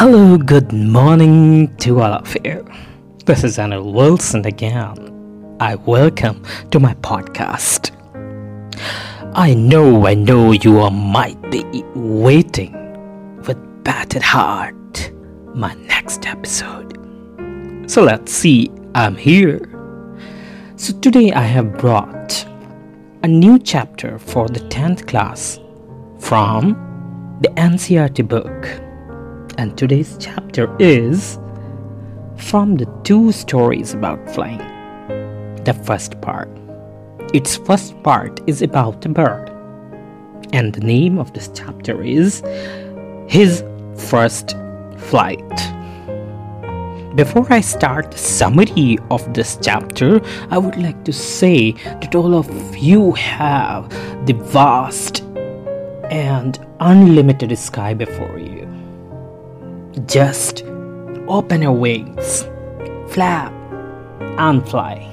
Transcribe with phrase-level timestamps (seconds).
[0.00, 2.64] Hello, good morning to all of you.
[3.24, 5.56] This is Anil Wilson again.
[5.58, 7.90] I welcome to my podcast.
[9.34, 11.64] I know, I know you all might be
[11.96, 12.72] waiting
[13.42, 15.12] with battered heart
[15.52, 16.94] my next episode.
[17.90, 19.58] So let's see, I'm here.
[20.76, 22.46] So today I have brought
[23.24, 25.58] a new chapter for the 10th class
[26.20, 28.87] from the NCERT book
[29.58, 31.36] and today's chapter is
[32.36, 34.58] from the two stories about flying.
[35.64, 36.48] The first part.
[37.34, 39.50] Its first part is about a bird,
[40.52, 42.40] and the name of this chapter is
[43.26, 43.64] His
[43.96, 44.56] First
[44.96, 45.52] Flight.
[47.16, 52.36] Before I start the summary of this chapter, I would like to say that all
[52.36, 53.90] of you have
[54.24, 55.24] the vast
[56.12, 58.67] and unlimited sky before you.
[60.06, 60.64] Just
[61.26, 62.46] open your wings,
[63.08, 63.52] flap,
[64.38, 65.04] and fly.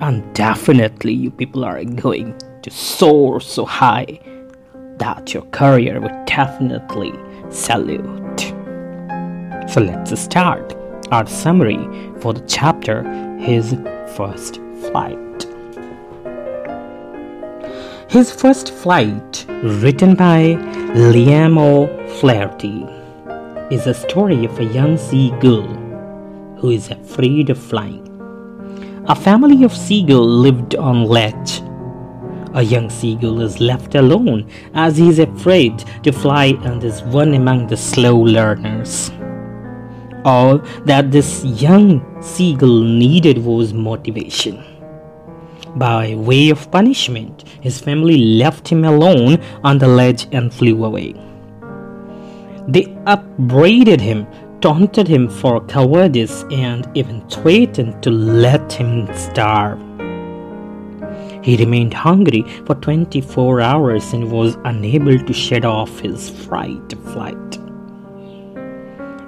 [0.00, 4.20] And definitely, you people are going to soar so high
[4.98, 7.12] that your career will definitely
[7.50, 8.40] salute.
[9.70, 10.74] So, let's start
[11.10, 11.88] our summary
[12.20, 13.02] for the chapter
[13.38, 13.74] His
[14.16, 14.56] First
[14.90, 15.46] Flight.
[18.10, 20.54] His First Flight, written by
[20.94, 22.97] Liam O'Flaherty
[23.70, 25.66] is a story of a young seagull
[26.56, 28.04] who is afraid of flying.
[29.08, 31.60] A family of seagulls lived on ledge.
[32.54, 37.34] A young seagull is left alone as he is afraid to fly and is one
[37.34, 39.10] among the slow learners.
[40.24, 44.64] All that this young seagull needed was motivation.
[45.76, 51.27] By way of punishment, his family left him alone on the ledge and flew away.
[52.68, 54.26] They upbraided him,
[54.60, 59.80] taunted him for cowardice, and even threatened to let him starve.
[61.42, 67.58] He remained hungry for 24 hours and was unable to shed off his fright flight.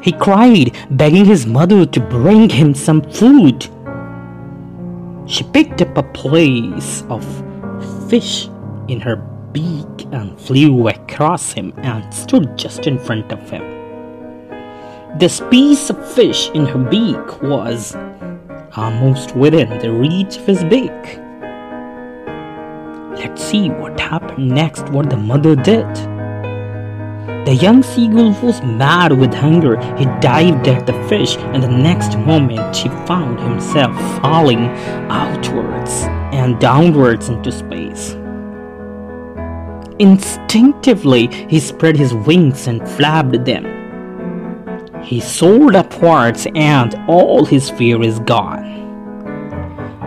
[0.02, 3.66] He cried, begging his mother to bring him some food.
[5.26, 7.24] She picked up a place of
[8.10, 8.48] fish
[8.88, 9.16] in her
[9.52, 13.62] beak and flew across him and stood just in front of him.
[15.18, 17.96] This piece of fish in her beak was
[18.76, 21.18] almost within the reach of his beak.
[23.18, 25.86] Let's see what happened next, what the mother did.
[27.46, 29.80] The young seagull was mad with hunger.
[29.96, 34.68] He dived at the fish, and the next moment he found himself falling
[35.10, 38.19] outwards and downwards into space.
[40.00, 43.66] Instinctively, he spread his wings and flapped them.
[45.02, 48.64] He soared upwards, and all his fear is gone.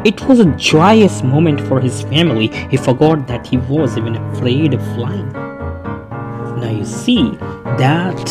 [0.03, 2.47] It was a joyous moment for his family.
[2.71, 5.31] He forgot that he was even afraid of flying.
[5.31, 7.29] Now you see
[7.77, 8.27] that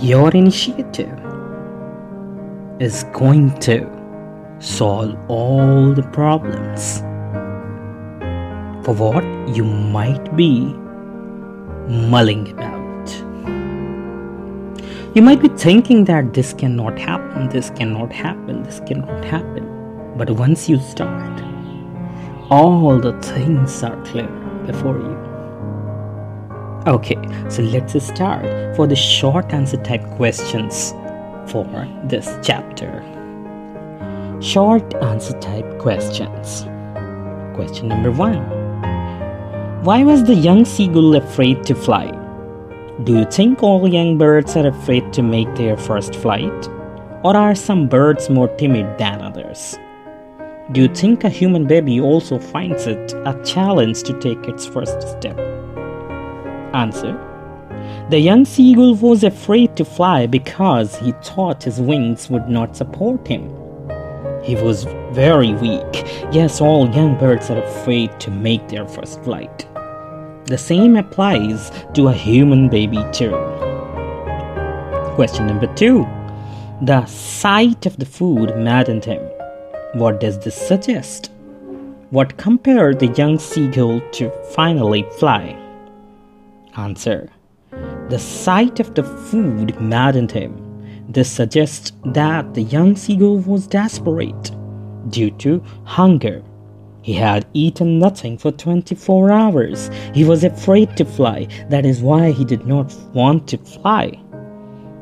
[0.00, 1.18] your initiative
[2.78, 3.84] is going to
[4.60, 7.02] solve all the problems
[8.88, 10.60] for what you might be
[12.08, 13.10] mulling about.
[15.14, 19.66] You might be thinking that this cannot happen, this cannot happen, this cannot happen.
[20.16, 21.42] But once you start,
[22.48, 24.28] all the things are clear
[24.64, 25.16] before you.
[26.86, 27.18] Okay,
[27.50, 30.92] so let's start for the short answer type questions
[31.46, 31.66] for
[32.04, 33.04] this chapter.
[34.40, 36.62] Short answer type questions.
[37.54, 38.57] Question number one
[39.82, 42.10] why was the young seagull afraid to fly?
[43.04, 46.68] Do you think all young birds are afraid to make their first flight?
[47.22, 49.78] Or are some birds more timid than others?
[50.72, 55.00] Do you think a human baby also finds it a challenge to take its first
[55.00, 55.38] step?
[56.74, 57.14] Answer
[58.10, 63.28] The young seagull was afraid to fly because he thought his wings would not support
[63.28, 63.48] him.
[64.42, 66.04] He was very weak.
[66.32, 69.66] Yes, all young birds are afraid to make their first flight.
[70.48, 73.36] The same applies to a human baby too.
[75.14, 76.06] Question number two.
[76.80, 79.20] The sight of the food maddened him.
[79.92, 81.30] What does this suggest?
[82.08, 85.54] What compared the young seagull to finally fly?
[86.78, 87.28] Answer.
[88.08, 90.54] The sight of the food maddened him.
[91.10, 94.50] This suggests that the young seagull was desperate
[95.10, 96.42] due to hunger
[97.08, 99.90] He had eaten nothing for 24 hours.
[100.12, 101.48] He was afraid to fly.
[101.70, 104.12] That is why he did not want to fly.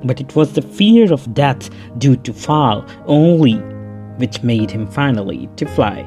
[0.05, 1.69] But it was the fear of death
[1.99, 3.55] due to fall only
[4.19, 6.03] which made him finally to fly.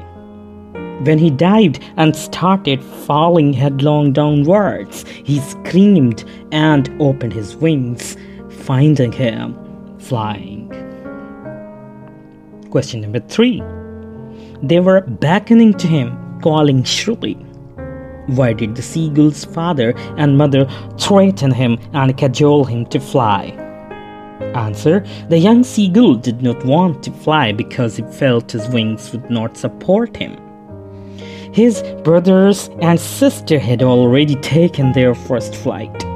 [1.02, 8.16] When he dived and started falling headlong downwards, he screamed and opened his wings,
[8.48, 9.54] finding him
[9.98, 10.66] flying.
[12.70, 13.62] Question number three.
[14.62, 17.34] They were beckoning to him, calling shrilly.
[18.26, 20.66] Why did the seagull's father and mother
[20.98, 23.56] threaten him and cajole him to fly?
[24.54, 29.30] Answer The young seagull did not want to fly because he felt his wings would
[29.30, 30.36] not support him.
[31.52, 36.09] His brothers and sister had already taken their first flight.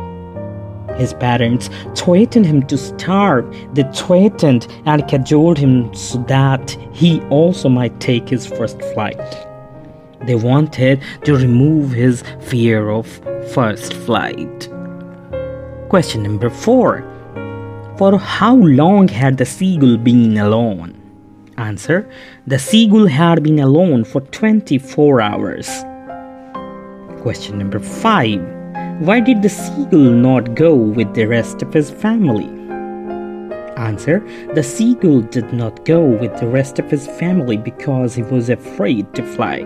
[0.96, 3.44] His parents threatened him to starve.
[3.74, 9.20] They threatened and cajoled him so that he also might take his first flight.
[10.26, 13.06] They wanted to remove his fear of
[13.52, 14.68] first flight.
[15.88, 17.04] Question number four
[17.98, 21.00] For how long had the seagull been alone?
[21.58, 22.08] Answer
[22.46, 25.68] The seagull had been alone for 24 hours.
[27.20, 28.53] Question number five
[29.00, 32.46] why did the seagull not go with the rest of his family?
[33.76, 34.20] Answer
[34.54, 39.12] The seagull did not go with the rest of his family because he was afraid
[39.14, 39.62] to fly.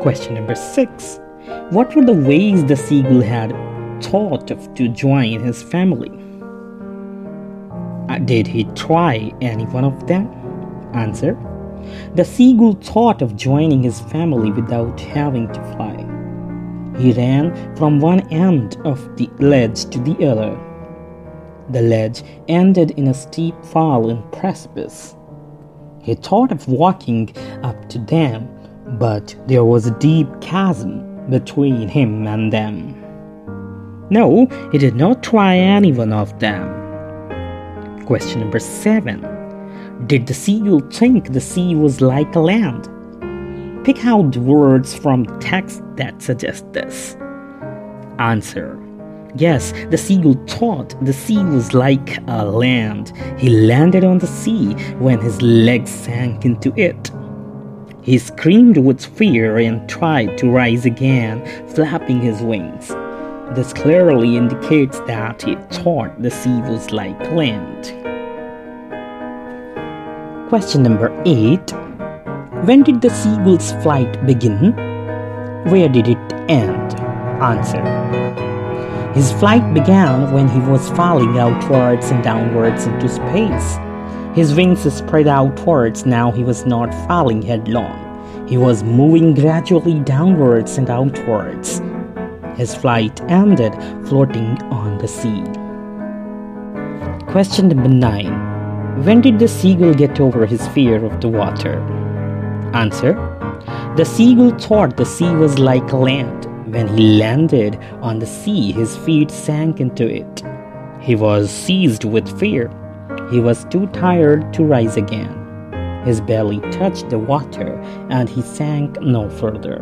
[0.00, 1.18] Question number 6
[1.70, 3.50] What were the ways the seagull had
[4.00, 6.12] thought of to join his family?
[8.08, 10.28] Uh, did he try any one of them?
[10.94, 11.36] Answer
[12.14, 15.89] The seagull thought of joining his family without having to fly.
[16.98, 20.58] He ran from one end of the ledge to the other.
[21.70, 25.14] The ledge ended in a steep fall and precipice.
[26.02, 28.48] He thought of walking up to them,
[28.98, 32.96] but there was a deep chasm between him and them.
[34.10, 36.76] No, he did not try any one of them.
[38.04, 39.20] Question number seven
[40.06, 42.88] Did the seagull think the sea was like land?
[43.90, 47.16] Pick out words from text that suggest this.
[48.20, 48.78] Answer
[49.34, 53.12] Yes, the seagull thought the sea was like a land.
[53.36, 57.10] He landed on the sea when his legs sank into it.
[58.00, 62.90] He screamed with fear and tried to rise again, flapping his wings.
[63.56, 67.86] This clearly indicates that he thought the sea was like land.
[70.48, 71.89] Question number 8
[72.64, 74.74] when did the seagull's flight begin?
[75.70, 77.00] Where did it end?
[77.40, 77.82] Answer.
[79.14, 83.78] His flight began when he was falling outwards and downwards into space.
[84.36, 88.46] His wings spread outwards, now he was not falling headlong.
[88.46, 91.80] He was moving gradually downwards and outwards.
[92.56, 93.72] His flight ended
[94.06, 95.44] floating on the sea.
[97.32, 101.99] Question number 9 When did the seagull get over his fear of the water?
[102.74, 103.14] Answer
[103.96, 106.46] The seagull thought the sea was like land.
[106.72, 110.44] When he landed on the sea, his feet sank into it.
[111.00, 112.70] He was seized with fear.
[113.32, 115.34] He was too tired to rise again.
[116.04, 117.74] His belly touched the water
[118.08, 119.80] and he sank no further.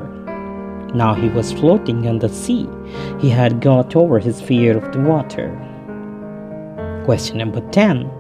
[0.95, 2.67] Now he was floating on the sea.
[3.21, 5.53] He had got over his fear of the water.
[7.05, 8.11] Question number 10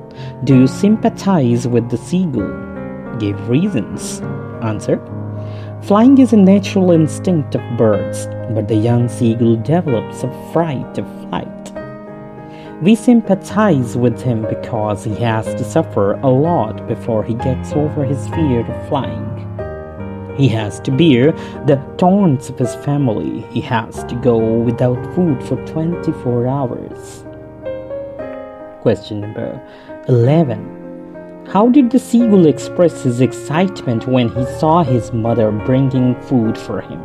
[0.44, 2.52] Do you sympathize with the seagull?
[3.18, 4.20] Give reasons.
[4.62, 5.00] Answer
[5.82, 11.06] Flying is a natural instinct of birds, but the young seagull develops a fright of
[11.22, 11.72] flight.
[12.82, 18.04] We sympathize with him because he has to suffer a lot before he gets over
[18.04, 19.34] his fear of flying.
[20.36, 21.32] He has to bear
[21.66, 23.40] the taunts of his family.
[23.50, 27.24] He has to go without food for 24 hours.
[28.82, 29.60] Question number
[30.06, 30.87] 11.
[31.50, 36.82] How did the seagull express his excitement when he saw his mother bringing food for
[36.82, 37.00] him?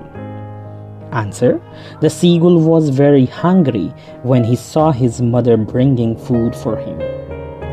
[1.14, 1.62] Answer
[2.02, 7.00] The seagull was very hungry when he saw his mother bringing food for him.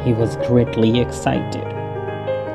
[0.04, 1.66] He was greatly excited.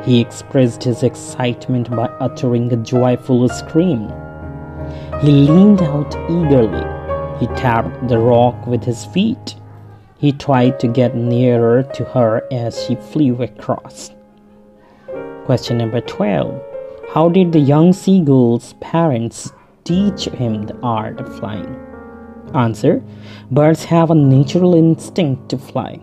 [0.05, 4.09] He expressed his excitement by uttering a joyful scream.
[5.19, 6.85] He leaned out eagerly.
[7.41, 9.57] He tapped the rock with his feet.
[10.25, 14.09] He tried to get nearer to her as she flew across.
[15.45, 16.59] Question number 12
[17.13, 19.53] How did the young seagull's parents
[19.83, 21.75] teach him the art of flying?
[22.55, 23.03] Answer
[23.51, 25.99] Birds have a natural instinct to fly.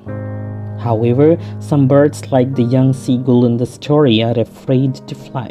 [0.79, 5.51] However, some birds, like the young seagull in the story, are afraid to fly.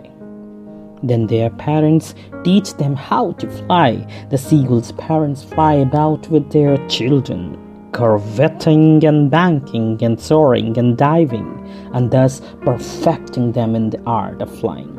[1.04, 3.90] then their parents teach them how to fly.
[4.30, 7.58] The seagull's parents fly about with their children,
[7.92, 11.50] curvetting and banking and soaring and diving,
[11.94, 14.98] and thus perfecting them in the art of flying.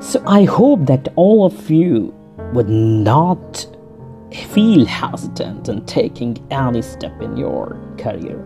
[0.00, 2.14] So I hope that all of you
[2.52, 3.66] would not
[4.52, 8.44] feel hesitant in taking any step in your career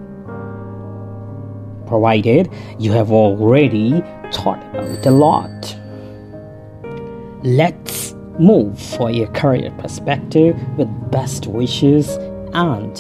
[1.92, 4.00] provided you have already
[4.32, 5.76] thought about a lot.
[7.42, 8.01] Let's
[8.38, 12.08] move for your career perspective with best wishes
[12.54, 12.96] and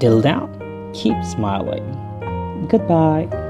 [0.00, 1.84] till then, keep smiling.
[2.68, 3.45] Goodbye.